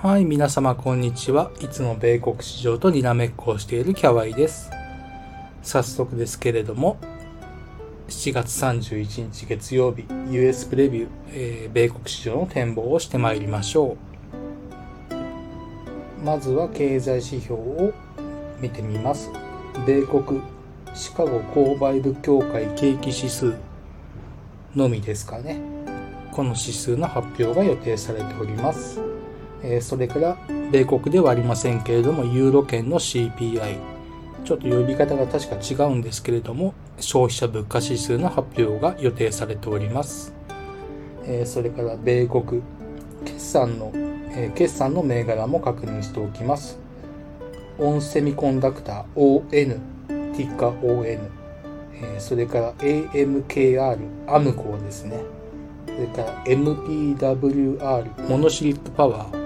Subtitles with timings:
[0.00, 1.50] はい、皆様こんにちは。
[1.58, 4.70] いつも米国市場とにらめっこをしているキャワイです。
[5.60, 6.98] 早速ですけれども、
[8.06, 13.96] 7月31日月曜日、US プレビュー、えー米国市場の展望をしてまいりましょ
[15.10, 16.24] う。
[16.24, 17.92] まずは経済指標を
[18.60, 19.32] 見てみます。
[19.84, 20.42] 米国
[20.94, 23.56] シカゴ購買部協会景気指数
[24.76, 25.60] のみですかね。
[26.30, 29.07] この指数の発表が予定されております。
[29.62, 30.36] えーそれから
[30.70, 33.76] 米国ではありませんけれどもユーロ圏の CPI
[34.44, 40.32] ちょっと呼び方が確か違うんですけれども消費者物価指数の発表が予定されております、
[41.24, 42.62] えーそれから米国
[43.24, 46.78] 決算の、えー決算の銘柄も確認しておきます。
[47.78, 51.18] オンセミコンダクター ON ティッカ ON、
[52.18, 55.22] それから AMKR アムコですね。
[55.86, 59.37] それから MPWR モノシリットパワー。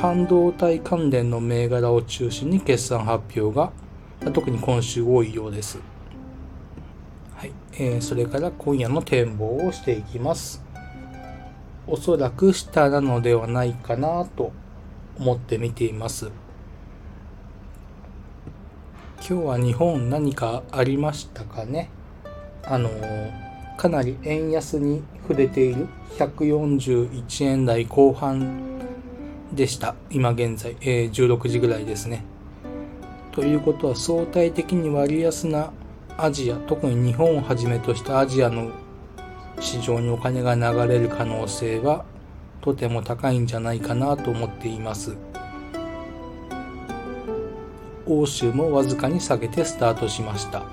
[0.00, 3.72] 半導体関連の銘柄を中心に決算発表が
[4.32, 5.78] 特に今週多いようです。
[7.36, 10.62] はい、えーそれから今夜の展望をしていきます。
[11.86, 14.52] おそらく下なのではないかなと
[15.18, 16.30] 思って見ています。
[19.28, 21.90] 今日は日本何かありましたかね？
[22.64, 22.90] あの
[23.76, 25.86] かなり円安に触れている
[26.18, 28.75] 141円台後半
[29.52, 29.94] でした。
[30.10, 32.24] 今現在、えー16時ぐらいですね。
[33.32, 35.72] ということは相対的に割安な
[36.16, 38.70] アジア特に日本をはじめとしたアジアの
[39.60, 42.04] 市場にお金が流れる可能性は
[42.62, 45.16] とても高いんじゃないかなと思っています。
[48.06, 50.64] 欧州もわずかに下げてスタートしました。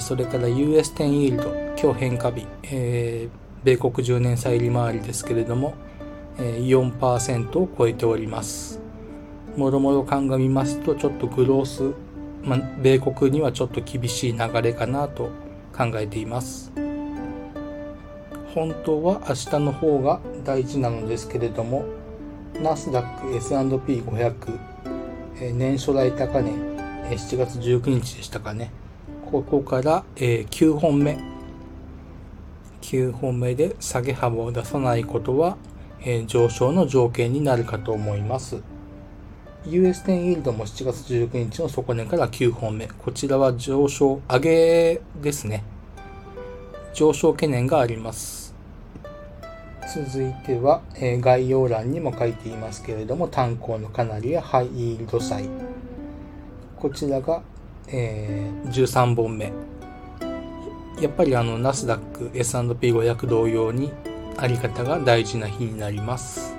[0.00, 1.50] それから US10 イールド
[1.82, 5.74] 今日変化日、えー米国10年債利回りですけれども、
[6.38, 8.80] 4%を超えております。
[9.56, 11.92] もろもろ鑑みますとちょっとグロース、
[12.42, 15.30] ま、米国にはちょっと厳しい流れかなと
[15.76, 16.72] 考えています。
[18.54, 21.84] 本当は明日の方が大事なのですけれども
[22.62, 24.58] ナスダック S&P500
[25.54, 28.70] 年初来高値7月19日でしたかね。
[29.30, 31.18] ここから、9本目。
[32.82, 35.56] 9本目で下げ幅を出さないことは、
[36.26, 38.62] 上昇の条件になるかと思います。
[39.64, 42.88] US10 イールドも7月19日の底値から9本目。
[42.88, 45.62] こちらは上昇上げですね。
[46.92, 48.54] 上昇懸念があります。
[49.94, 55.48] 続いては、え概要欄にも書いていますけれども炭鉱のカナリアハイイールド債。
[56.76, 57.42] こちらが、
[57.88, 59.52] えー13本目。
[61.00, 63.92] やっぱりあのナスダック S&P500 同様に
[64.36, 66.56] あり方が大事な日になります。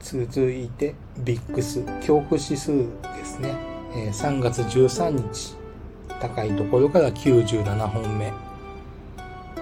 [0.00, 1.82] 続いてビックス。
[1.82, 3.54] 恐怖指数ですね、
[3.94, 5.56] え3月13日。
[6.20, 8.32] 高いところから97本目。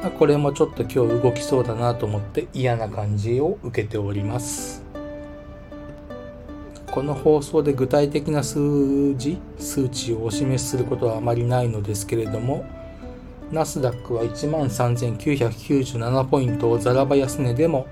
[0.02, 4.82] あこれもちょっと今日動きそうだなと思って嫌な感じを受けております。
[6.90, 12.64] この放送で具体的な数字数値をお示しすることはあまりないのですけれども
[13.52, 17.88] ナスダックは13,997ポイントをザラバ安値でも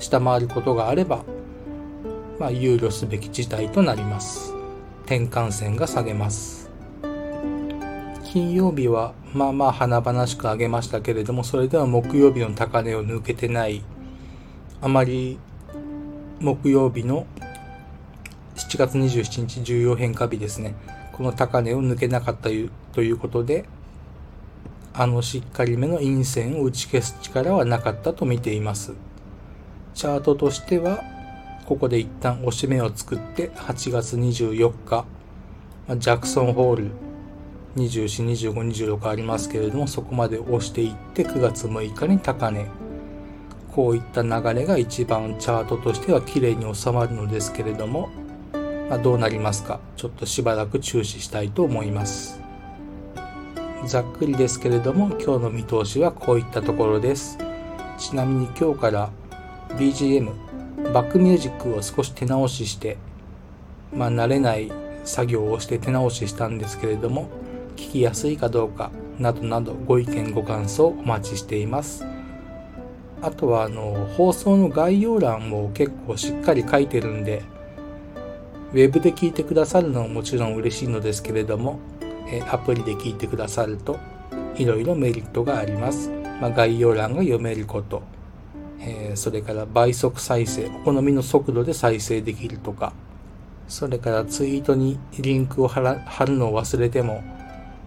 [0.00, 1.22] 下回ることがあれば、
[2.40, 4.52] まあ、憂慮すべき事態となります。
[5.04, 6.68] 転換線が下げます。
[8.24, 13.84] 金曜日はまあまあ華々しく上げましたけれどもそれでは木曜日の高値を抜けてない。
[14.80, 15.38] あまり
[16.40, 17.24] 木曜日の
[18.56, 20.74] 7月27日重要変化日ですね。
[21.12, 22.48] この高値を抜けなかった
[22.92, 23.64] ということで
[24.94, 28.92] あのしっかりめの陰線を打ち消す力はなかったと見ています。
[29.94, 31.02] チャートとしては
[31.66, 35.04] ここで一旦押し目を作って8月24日
[35.96, 36.90] ジャクソンホール
[37.76, 42.66] 24、25、26ありますけれどもそこまで押していって9月6日に高値。
[43.74, 48.10] こういった流れが一番チャートとしては綺麗に収まるのですけれども、
[48.90, 49.80] まあ、どうなりますか？
[49.96, 52.41] ちょっとしばらく注視したいと思います。
[53.88, 57.38] ざっくりですけれども今日の見通しはこういったところです。
[57.98, 59.10] ちなみに今日から
[59.70, 62.96] BGM バックミュージックを少し手直しして
[63.94, 64.70] まあ慣れない
[65.04, 67.28] 作業をして手直ししたんですけれども
[67.76, 72.04] 聞きやすいかどうかなどなどご意見ご感想お待ちしています。
[73.20, 77.42] あとはあの放送の概要欄も結構しっかり書いてるんで
[78.72, 81.78] ウェブで聞いてくださるのももちろん嬉しいのですけれども
[82.40, 83.98] アプリで聞いてくださると
[84.56, 88.02] いろいろメリットがあります、まあ、概要欄が読めること
[88.84, 92.92] え、それから倍速再生、お好みの速度で再生できるとか、
[93.68, 95.80] それからツイートにリンクを貼
[96.26, 97.22] るのを忘れても、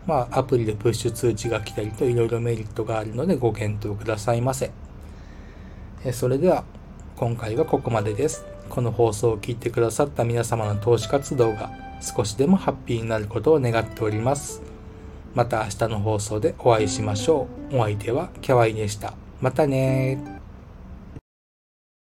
[0.07, 4.71] まあ、アプリでプッシュ通知が来たりといろいろメリットがあるのでご検討くださいませ。
[6.05, 6.63] えそれでは、
[7.17, 8.45] 今回はここまでです。
[8.69, 11.71] この放送を聞いてくださった皆様の投資活動が
[12.01, 14.61] 少しでもハッピーになることを願っております。
[15.33, 17.77] また明日の放送でお会いしましょう。
[17.77, 19.13] お相手はキャワイでした。
[19.41, 20.34] またね